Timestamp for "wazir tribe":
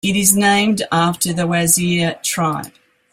1.45-2.73